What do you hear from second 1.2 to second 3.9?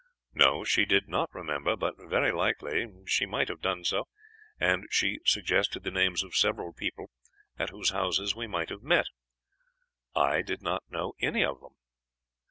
remember, but very likely she might have done